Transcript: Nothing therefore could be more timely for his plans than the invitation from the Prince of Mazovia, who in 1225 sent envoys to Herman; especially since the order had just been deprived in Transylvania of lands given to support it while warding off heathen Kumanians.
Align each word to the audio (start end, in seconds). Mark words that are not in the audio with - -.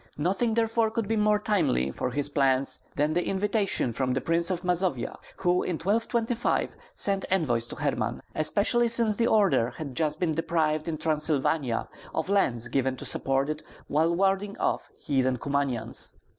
Nothing 0.17 0.55
therefore 0.55 0.89
could 0.89 1.07
be 1.07 1.15
more 1.15 1.37
timely 1.37 1.91
for 1.91 2.09
his 2.09 2.27
plans 2.27 2.79
than 2.95 3.13
the 3.13 3.23
invitation 3.27 3.93
from 3.93 4.15
the 4.15 4.19
Prince 4.19 4.49
of 4.49 4.63
Mazovia, 4.63 5.15
who 5.37 5.61
in 5.61 5.75
1225 5.77 6.75
sent 6.95 7.23
envoys 7.29 7.67
to 7.67 7.75
Herman; 7.75 8.19
especially 8.33 8.87
since 8.87 9.15
the 9.17 9.27
order 9.27 9.69
had 9.77 9.93
just 9.93 10.19
been 10.19 10.33
deprived 10.33 10.87
in 10.87 10.97
Transylvania 10.97 11.87
of 12.15 12.29
lands 12.29 12.67
given 12.67 12.97
to 12.97 13.05
support 13.05 13.47
it 13.47 13.61
while 13.87 14.15
warding 14.15 14.57
off 14.57 14.89
heathen 14.99 15.37
Kumanians. 15.37 16.13